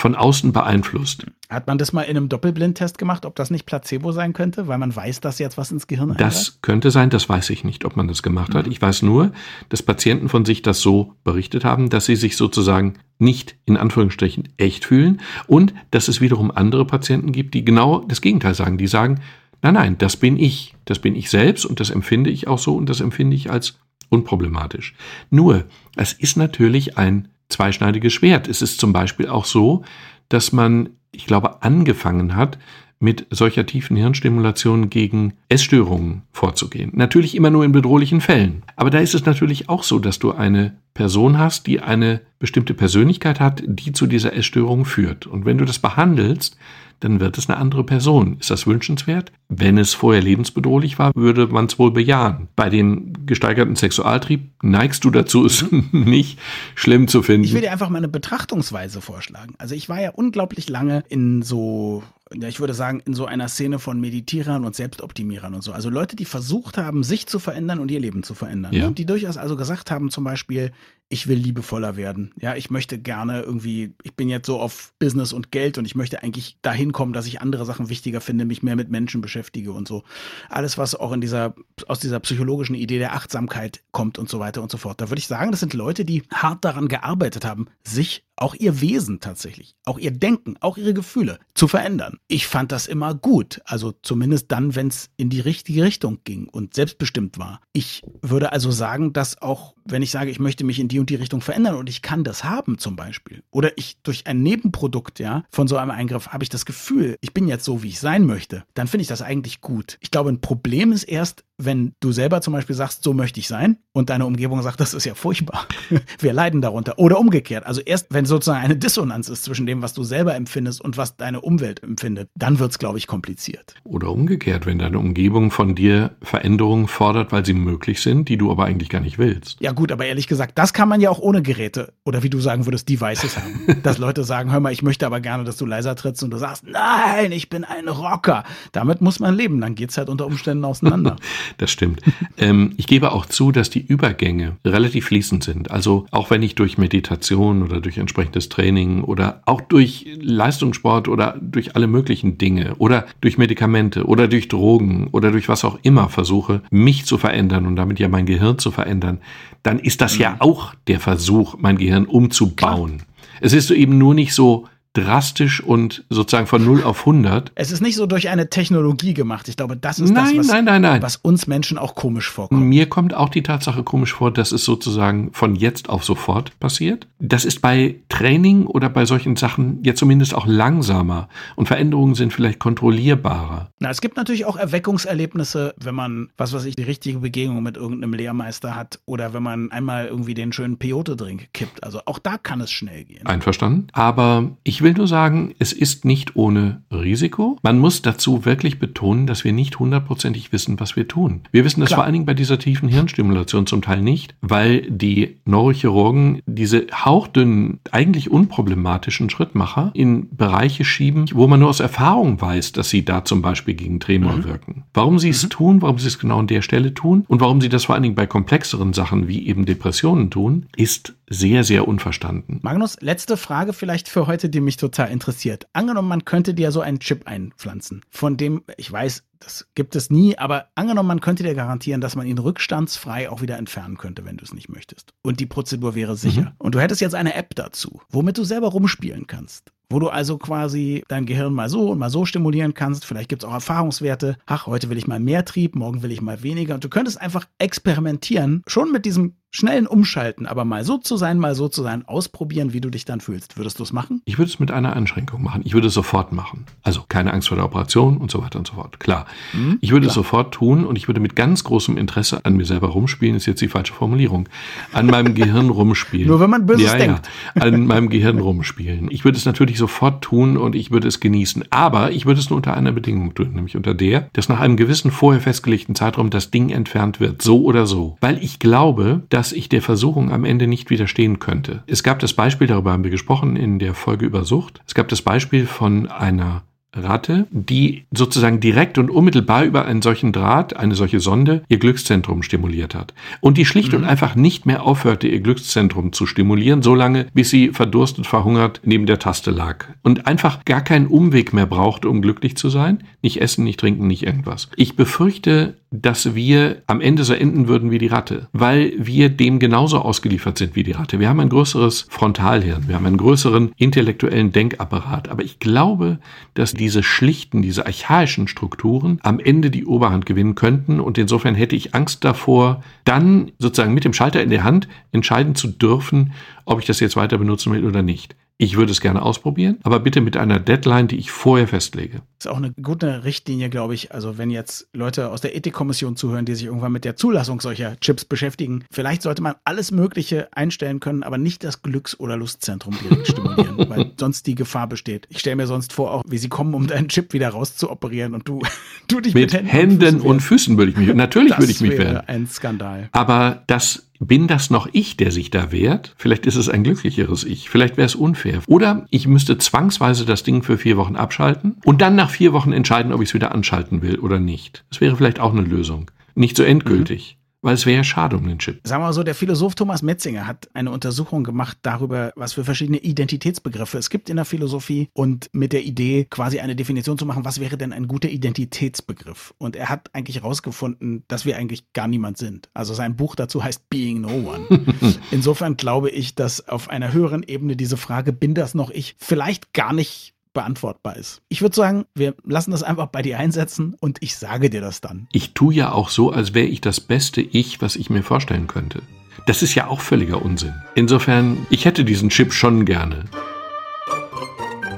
[0.00, 1.26] von außen beeinflusst.
[1.50, 4.78] Hat man das mal in einem Doppelblindtest gemacht, ob das nicht Placebo sein könnte, weil
[4.78, 6.36] man weiß, dass jetzt was ins Gehirn eingreift?
[6.36, 8.64] Das könnte sein, das weiß ich nicht, ob man das gemacht hat.
[8.64, 8.72] Mhm.
[8.72, 9.32] Ich weiß nur,
[9.68, 14.48] dass Patienten von sich das so berichtet haben, dass sie sich sozusagen nicht in Anführungsstrichen
[14.56, 18.78] echt fühlen und dass es wiederum andere Patienten gibt, die genau das Gegenteil sagen.
[18.78, 19.20] Die sagen,
[19.60, 22.74] nein, nein, das bin ich, das bin ich selbst und das empfinde ich auch so
[22.74, 24.94] und das empfinde ich als unproblematisch.
[25.28, 25.64] Nur,
[25.96, 28.48] es ist natürlich ein zweischneidiges Schwert.
[28.48, 29.82] Es ist zum Beispiel auch so,
[30.28, 32.58] dass man, ich glaube, angefangen hat,
[33.02, 36.90] mit solcher tiefen Hirnstimulation gegen Essstörungen vorzugehen.
[36.94, 38.62] Natürlich immer nur in bedrohlichen Fällen.
[38.76, 42.74] Aber da ist es natürlich auch so, dass du eine Person hast, die eine bestimmte
[42.74, 45.26] Persönlichkeit hat, die zu dieser Essstörung führt.
[45.26, 46.58] Und wenn du das behandelst,
[47.00, 48.36] dann wird es eine andere Person.
[48.38, 49.32] Ist das wünschenswert?
[49.48, 52.48] Wenn es vorher lebensbedrohlich war, würde man es wohl bejahen.
[52.56, 56.38] Bei dem gesteigerten Sexualtrieb neigst du dazu, es nicht
[56.74, 57.44] schlimm zu finden.
[57.44, 59.54] Ich will dir einfach mal eine Betrachtungsweise vorschlagen.
[59.58, 62.02] Also ich war ja unglaublich lange in so
[62.33, 65.73] ja, ich würde sagen, in so einer Szene von Meditierern und Selbstoptimierern und so.
[65.73, 68.73] Also Leute, die versucht haben, sich zu verändern und ihr Leben zu verändern.
[68.73, 68.90] Ja.
[68.90, 70.71] Die durchaus also gesagt haben, zum Beispiel,
[71.09, 72.33] ich will liebevoller werden.
[72.40, 75.97] Ja, ich möchte gerne irgendwie, ich bin jetzt so auf Business und Geld und ich
[75.97, 79.73] möchte eigentlich dahin kommen, dass ich andere Sachen wichtiger finde, mich mehr mit Menschen beschäftige
[79.73, 80.05] und so.
[80.49, 81.57] Alles, was auch in dieser,
[81.88, 85.01] aus dieser psychologischen Idee der Achtsamkeit kommt und so weiter und so fort.
[85.01, 88.81] Da würde ich sagen, das sind Leute, die hart daran gearbeitet haben, sich auch ihr
[88.81, 92.19] Wesen tatsächlich, auch ihr Denken, auch ihre Gefühle zu verändern.
[92.28, 96.48] Ich fand das immer gut, also zumindest dann, wenn es in die richtige Richtung ging
[96.48, 97.61] und selbstbestimmt war.
[97.72, 101.11] Ich würde also sagen, dass auch, wenn ich sage, ich möchte mich in die und
[101.11, 105.18] die Richtung verändern und ich kann das haben zum Beispiel, oder ich durch ein Nebenprodukt,
[105.18, 108.00] ja, von so einem Eingriff habe ich das Gefühl, ich bin jetzt so, wie ich
[108.00, 109.98] sein möchte, dann finde ich das eigentlich gut.
[110.00, 113.49] Ich glaube, ein Problem ist erst, wenn du selber zum Beispiel sagst, so möchte ich
[113.49, 115.66] sein und deine Umgebung sagt, das ist ja furchtbar.
[116.18, 116.99] Wir leiden darunter.
[116.99, 117.66] Oder umgekehrt.
[117.66, 121.16] Also erst, wenn sozusagen eine Dissonanz ist zwischen dem, was du selber empfindest und was
[121.16, 123.75] deine Umwelt empfindet, dann wird es, glaube ich, kompliziert.
[123.85, 128.51] Oder umgekehrt, wenn deine Umgebung von dir Veränderungen fordert, weil sie möglich sind, die du
[128.51, 129.61] aber eigentlich gar nicht willst.
[129.61, 132.40] Ja gut, aber ehrlich gesagt, das kann man ja auch ohne Geräte oder wie du
[132.40, 133.81] sagen würdest, Devices haben.
[133.83, 136.38] Dass Leute sagen, hör mal, ich möchte aber gerne, dass du leiser trittst und du
[136.38, 138.44] sagst, nein, ich bin ein Rocker.
[138.73, 139.61] Damit muss man leben.
[139.61, 141.16] Dann geht es halt unter Umständen auseinander.
[141.58, 142.00] das stimmt.
[142.38, 145.70] ähm, ich gebe auch zu, dass die Übergänge relativ fließend sind.
[145.70, 151.38] Also auch wenn ich durch Meditation oder durch entsprechendes Training oder auch durch Leistungssport oder
[151.40, 156.08] durch alle möglichen Dinge oder durch Medikamente oder durch Drogen oder durch was auch immer
[156.08, 159.18] versuche, mich zu verändern und damit ja mein Gehirn zu verändern,
[159.62, 160.40] dann ist das ja mhm.
[160.40, 162.98] auch der Versuch, mein Gehirn umzubauen.
[162.98, 163.06] Klar.
[163.40, 167.53] Es ist eben nur nicht so, drastisch und sozusagen von 0 auf 100.
[167.55, 169.48] Es ist nicht so durch eine Technologie gemacht.
[169.48, 171.03] Ich glaube, das ist nein, das, was, nein, nein, nein.
[171.03, 172.61] was uns Menschen auch komisch vorkommt.
[172.61, 177.07] Mir kommt auch die Tatsache komisch vor, dass es sozusagen von jetzt auf sofort passiert.
[177.20, 182.33] Das ist bei Training oder bei solchen Sachen ja zumindest auch langsamer und Veränderungen sind
[182.33, 183.70] vielleicht kontrollierbarer.
[183.79, 187.76] Na, es gibt natürlich auch Erweckungserlebnisse, wenn man, was weiß ich, die richtige Begegnung mit
[187.76, 191.85] irgendeinem Lehrmeister hat oder wenn man einmal irgendwie den schönen Peyote-Drink kippt.
[191.85, 193.26] Also auch da kann es schnell gehen.
[193.26, 193.87] Einverstanden.
[193.92, 197.59] Aber ich ich will nur sagen, es ist nicht ohne Risiko.
[197.62, 201.43] Man muss dazu wirklich betonen, dass wir nicht hundertprozentig wissen, was wir tun.
[201.53, 201.99] Wir wissen das Klar.
[201.99, 207.81] vor allen Dingen bei dieser tiefen Hirnstimulation zum Teil nicht, weil die Neurochirurgen diese hauchdünnen,
[207.93, 213.27] eigentlich unproblematischen Schrittmacher in Bereiche schieben, wo man nur aus Erfahrung weiß, dass sie da
[213.27, 214.45] zum Beispiel gegen Tremor mhm.
[214.45, 214.85] wirken.
[214.95, 215.51] Warum sie es mhm.
[215.51, 218.05] tun, warum sie es genau an der Stelle tun und warum sie das vor allen
[218.05, 222.59] Dingen bei komplexeren Sachen wie eben Depressionen tun, ist sehr, sehr unverstanden.
[222.62, 225.69] Magnus, letzte Frage vielleicht für heute, die mich total interessiert.
[225.73, 230.11] Angenommen, man könnte dir so einen Chip einpflanzen, von dem, ich weiß, das gibt es
[230.11, 234.24] nie, aber angenommen, man könnte dir garantieren, dass man ihn rückstandsfrei auch wieder entfernen könnte,
[234.24, 235.12] wenn du es nicht möchtest.
[235.22, 236.42] Und die Prozedur wäre sicher.
[236.42, 236.53] Mhm.
[236.59, 240.38] Und du hättest jetzt eine App dazu, womit du selber rumspielen kannst wo du also
[240.38, 243.05] quasi dein Gehirn mal so und mal so stimulieren kannst.
[243.05, 244.37] Vielleicht gibt es auch Erfahrungswerte.
[244.46, 246.74] Ach, heute will ich mal mehr Trieb, morgen will ich mal weniger.
[246.74, 251.38] Und du könntest einfach experimentieren, schon mit diesem schnellen Umschalten, aber mal so zu sein,
[251.38, 253.57] mal so zu sein, ausprobieren, wie du dich dann fühlst.
[253.57, 254.22] Würdest du es machen?
[254.24, 255.62] Ich würde es mit einer Einschränkung machen.
[255.64, 256.66] Ich würde es sofort machen.
[256.83, 259.00] Also keine Angst vor der Operation und so weiter und so fort.
[259.00, 259.26] Klar.
[259.53, 262.64] Mhm, ich würde es sofort tun und ich würde mit ganz großem Interesse an mir
[262.64, 264.49] selber rumspielen, ist jetzt die falsche Formulierung.
[264.93, 266.29] An meinem Gehirn rumspielen.
[266.29, 267.29] Nur wenn man Böses ja, denkt.
[267.55, 269.09] Ja, an meinem Gehirn rumspielen.
[269.11, 271.64] Ich würde es natürlich sofort tun und ich würde es genießen.
[271.71, 274.77] Aber ich würde es nur unter einer Bedingung tun, nämlich unter der, dass nach einem
[274.77, 277.43] gewissen vorher festgelegten Zeitraum das Ding entfernt wird.
[277.43, 278.16] So oder so.
[278.21, 281.83] Weil ich glaube, dass ich der Versuchung am Ende nicht widerstehen könnte.
[281.87, 284.81] Es gab das Beispiel, darüber haben wir gesprochen in der Folge über Sucht.
[284.87, 286.62] Es gab das Beispiel von einer
[286.94, 292.42] Ratte, die sozusagen direkt und unmittelbar über einen solchen Draht, eine solche Sonde, ihr Glückszentrum
[292.42, 293.14] stimuliert hat.
[293.40, 293.98] Und die schlicht mhm.
[293.98, 299.07] und einfach nicht mehr aufhörte, ihr Glückszentrum zu stimulieren, solange bis sie verdurstet, verhungert neben
[299.07, 299.87] der Taste lag.
[300.03, 303.05] Und einfach gar keinen Umweg mehr brauchte, um glücklich zu sein.
[303.22, 304.68] Nicht essen, nicht trinken, nicht irgendwas.
[304.76, 309.59] Ich befürchte, dass wir am Ende so enden würden wie die Ratte, weil wir dem
[309.59, 311.18] genauso ausgeliefert sind wie die Ratte.
[311.18, 316.20] Wir haben ein größeres Frontalhirn, wir haben einen größeren intellektuellen Denkapparat, aber ich glaube,
[316.55, 321.77] dass diese schlichten, diese archaischen Strukturen am Ende die Oberhand gewinnen könnten und insofern hätte
[321.77, 326.33] ich Angst davor, dann sozusagen mit dem Schalter in der Hand entscheiden zu dürfen,
[326.64, 328.35] ob ich das jetzt weiter benutzen will oder nicht.
[328.62, 332.20] Ich würde es gerne ausprobieren, aber bitte mit einer Deadline, die ich vorher festlege.
[332.37, 334.12] Das ist auch eine gute Richtlinie, glaube ich.
[334.12, 337.99] Also wenn jetzt Leute aus der Ethikkommission zuhören, die sich irgendwann mit der Zulassung solcher
[338.01, 342.99] Chips beschäftigen, vielleicht sollte man alles Mögliche einstellen können, aber nicht das Glücks- oder Lustzentrum
[343.03, 345.27] direkt stimulieren, weil sonst die Gefahr besteht.
[345.31, 348.46] Ich stelle mir sonst vor, auch wie sie kommen, um deinen Chip wieder rauszuoperieren und
[348.46, 348.61] du,
[349.09, 351.96] du dich mit, mit Händen, Händen und, Füßen, würde ich mich, natürlich würde ich mich
[351.96, 352.18] wehren.
[352.27, 353.09] Ein Skandal.
[353.12, 356.14] Aber das bin das noch ich, der sich da wehrt?
[356.16, 357.70] Vielleicht ist es ein glücklicheres Ich.
[357.70, 358.61] Vielleicht wäre es unfair.
[358.68, 362.72] Oder ich müsste zwangsweise das Ding für vier Wochen abschalten und dann nach vier Wochen
[362.72, 364.85] entscheiden, ob ich es wieder anschalten will oder nicht.
[364.90, 366.11] Das wäre vielleicht auch eine Lösung.
[366.35, 367.37] Nicht so endgültig.
[367.37, 367.39] Mhm.
[367.62, 368.81] Weil es wäre ja schade um den Chip.
[368.85, 372.64] Sagen wir mal so, der Philosoph Thomas Metzinger hat eine Untersuchung gemacht darüber, was für
[372.64, 377.27] verschiedene Identitätsbegriffe es gibt in der Philosophie und mit der Idee, quasi eine Definition zu
[377.27, 379.55] machen, was wäre denn ein guter Identitätsbegriff?
[379.59, 382.70] Und er hat eigentlich herausgefunden, dass wir eigentlich gar niemand sind.
[382.73, 384.66] Also sein Buch dazu heißt Being No One.
[385.31, 389.75] Insofern glaube ich, dass auf einer höheren Ebene diese Frage, bin das noch ich, vielleicht
[389.75, 391.42] gar nicht beantwortbar ist.
[391.48, 395.00] Ich würde sagen, wir lassen das einfach bei dir einsetzen und ich sage dir das
[395.00, 395.28] dann.
[395.32, 398.66] Ich tue ja auch so, als wäre ich das beste Ich, was ich mir vorstellen
[398.66, 399.02] könnte.
[399.46, 400.74] Das ist ja auch völliger Unsinn.
[400.94, 403.24] Insofern, ich hätte diesen Chip schon gerne.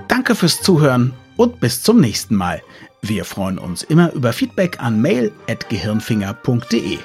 [0.09, 2.63] Danke fürs Zuhören und bis zum nächsten Mal.
[3.03, 6.99] Wir freuen uns immer über Feedback an mail@gehirnfinger.de.